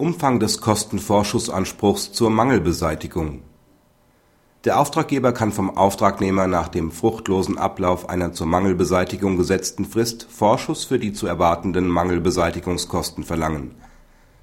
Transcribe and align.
Umfang 0.00 0.40
des 0.40 0.62
Kostenvorschussanspruchs 0.62 2.12
zur 2.12 2.30
Mangelbeseitigung 2.30 3.42
Der 4.64 4.80
Auftraggeber 4.80 5.32
kann 5.32 5.52
vom 5.52 5.76
Auftragnehmer 5.76 6.46
nach 6.46 6.68
dem 6.68 6.90
fruchtlosen 6.90 7.58
Ablauf 7.58 8.08
einer 8.08 8.32
zur 8.32 8.46
Mangelbeseitigung 8.46 9.36
gesetzten 9.36 9.84
Frist 9.84 10.26
Vorschuss 10.30 10.84
für 10.84 10.98
die 10.98 11.12
zu 11.12 11.26
erwartenden 11.26 11.86
Mangelbeseitigungskosten 11.86 13.24
verlangen. 13.24 13.74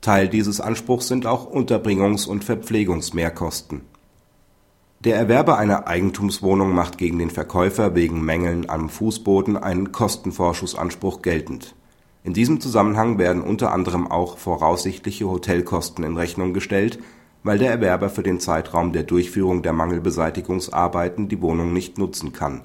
Teil 0.00 0.28
dieses 0.28 0.60
Anspruchs 0.60 1.08
sind 1.08 1.26
auch 1.26 1.46
Unterbringungs- 1.46 2.26
und 2.28 2.44
Verpflegungsmehrkosten. 2.44 3.80
Der 5.00 5.16
Erwerber 5.16 5.58
einer 5.58 5.88
Eigentumswohnung 5.88 6.72
macht 6.76 6.96
gegen 6.96 7.18
den 7.18 7.30
Verkäufer 7.30 7.96
wegen 7.96 8.24
Mängeln 8.24 8.70
am 8.70 8.88
Fußboden 8.88 9.56
einen 9.56 9.90
Kostenvorschussanspruch 9.90 11.22
geltend 11.22 11.74
in 12.22 12.34
diesem 12.34 12.60
Zusammenhang 12.60 13.18
werden 13.18 13.42
unter 13.42 13.72
anderem 13.72 14.10
auch 14.10 14.36
voraussichtliche 14.36 15.28
Hotelkosten 15.28 16.04
in 16.04 16.16
Rechnung 16.16 16.52
gestellt, 16.52 16.98
weil 17.42 17.58
der 17.58 17.70
Erwerber 17.70 18.10
für 18.10 18.22
den 18.22 18.40
Zeitraum 18.40 18.92
der 18.92 19.04
Durchführung 19.04 19.62
der 19.62 19.72
Mangelbeseitigungsarbeiten 19.72 21.28
die 21.28 21.40
Wohnung 21.40 21.72
nicht 21.72 21.96
nutzen 21.96 22.32
kann. 22.32 22.62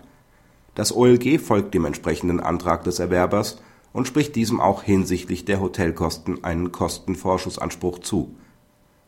Das 0.76 0.94
OLG 0.94 1.40
folgt 1.40 1.74
dem 1.74 1.86
entsprechenden 1.86 2.42
Antrag 2.42 2.84
des 2.84 3.00
Erwerbers 3.00 3.62
und 3.94 4.08
spricht 4.08 4.36
diesem 4.36 4.60
auch 4.60 4.84
hinsichtlich 4.84 5.46
der 5.46 5.62
Hotelkosten 5.62 6.44
einen 6.44 6.74
Kostenvorschussanspruch 6.74 8.00
zu. 8.00 8.36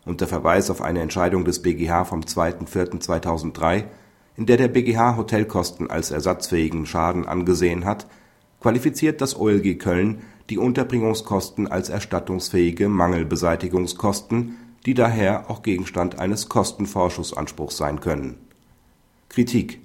Unter 0.06 0.28
Verweis 0.28 0.70
auf 0.70 0.82
eine 0.82 1.02
Entscheidung 1.02 1.44
des 1.44 1.62
BGH 1.62 2.06
vom 2.06 2.26
2. 2.26 2.56
in 4.38 4.46
der 4.46 4.56
der 4.56 4.70
BGH 4.70 5.18
Hotelkosten 5.18 5.90
als 5.90 6.12
ersatzfähigen 6.12 6.86
Schaden 6.86 7.26
angesehen 7.26 7.84
hat, 7.84 8.08
qualifiziert 8.62 9.20
das 9.20 9.38
OLG 9.38 9.78
Köln 9.78 10.22
die 10.50 10.58
Unterbringungskosten 10.58 11.68
als 11.68 11.90
erstattungsfähige 11.90 12.88
Mangelbeseitigungskosten, 12.88 14.56
die 14.86 14.94
daher 14.94 15.50
auch 15.50 15.62
Gegenstand 15.62 16.20
eines 16.20 16.48
Kostenvorschussanspruchs 16.48 17.76
sein 17.76 18.00
können. 18.00 18.38
Kritik 19.28 19.82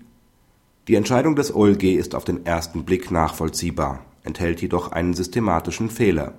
Die 0.87 0.95
Entscheidung 0.95 1.35
des 1.35 1.55
OLG 1.55 1.97
ist 1.97 2.15
auf 2.15 2.25
den 2.25 2.47
ersten 2.47 2.85
Blick 2.85 3.11
nachvollziehbar, 3.11 4.05
enthält 4.23 4.63
jedoch 4.63 4.93
einen 4.93 5.15
systematischen 5.15 5.91
Fehler. 5.91 6.35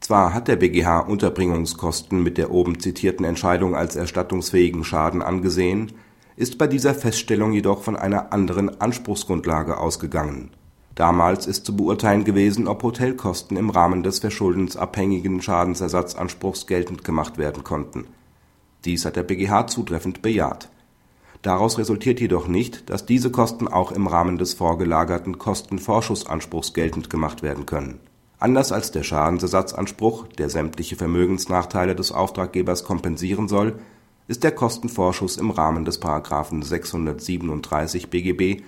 Zwar 0.00 0.34
hat 0.34 0.48
der 0.48 0.56
BGH 0.56 1.00
Unterbringungskosten 1.00 2.22
mit 2.22 2.36
der 2.36 2.50
oben 2.50 2.80
zitierten 2.80 3.24
Entscheidung 3.24 3.74
als 3.74 3.96
erstattungsfähigen 3.96 4.84
Schaden 4.84 5.22
angesehen, 5.22 5.92
ist 6.36 6.58
bei 6.58 6.66
dieser 6.66 6.94
Feststellung 6.94 7.52
jedoch 7.52 7.82
von 7.82 7.96
einer 7.96 8.32
anderen 8.32 8.80
Anspruchsgrundlage 8.80 9.78
ausgegangen 9.78 10.50
Damals 10.94 11.46
ist 11.46 11.64
zu 11.64 11.74
beurteilen 11.74 12.24
gewesen, 12.24 12.68
ob 12.68 12.82
Hotelkosten 12.82 13.56
im 13.56 13.70
Rahmen 13.70 14.02
des 14.02 14.18
verschuldensabhängigen 14.18 15.40
Schadensersatzanspruchs 15.40 16.66
geltend 16.66 17.02
gemacht 17.02 17.38
werden 17.38 17.64
konnten. 17.64 18.06
Dies 18.84 19.04
hat 19.04 19.16
der 19.16 19.22
BGH 19.22 19.68
zutreffend 19.68 20.20
bejaht. 20.20 20.68
Daraus 21.40 21.78
resultiert 21.78 22.20
jedoch 22.20 22.46
nicht, 22.46 22.90
dass 22.90 23.06
diese 23.06 23.30
Kosten 23.30 23.68
auch 23.68 23.90
im 23.90 24.06
Rahmen 24.06 24.38
des 24.38 24.54
vorgelagerten 24.54 25.38
Kostenvorschussanspruchs 25.38 26.74
geltend 26.74 27.10
gemacht 27.10 27.42
werden 27.42 27.66
können. 27.66 27.98
Anders 28.38 28.70
als 28.70 28.90
der 28.90 29.02
Schadensersatzanspruch, 29.02 30.26
der 30.26 30.50
sämtliche 30.50 30.96
Vermögensnachteile 30.96 31.94
des 31.94 32.12
Auftraggebers 32.12 32.84
kompensieren 32.84 33.48
soll, 33.48 33.78
ist 34.28 34.44
der 34.44 34.52
Kostenvorschuss 34.52 35.36
im 35.36 35.50
Rahmen 35.50 35.84
des§ 35.84 36.02
637 36.64 38.10
BGB 38.10 38.62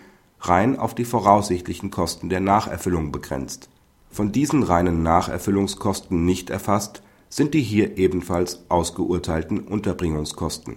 rein 0.48 0.78
auf 0.78 0.94
die 0.94 1.04
voraussichtlichen 1.04 1.90
Kosten 1.90 2.28
der 2.28 2.40
Nacherfüllung 2.40 3.12
begrenzt. 3.12 3.68
Von 4.10 4.32
diesen 4.32 4.62
reinen 4.62 5.02
Nacherfüllungskosten 5.02 6.24
nicht 6.24 6.50
erfasst 6.50 7.02
sind 7.28 7.54
die 7.54 7.62
hier 7.62 7.98
ebenfalls 7.98 8.64
ausgeurteilten 8.68 9.60
Unterbringungskosten 9.60 10.76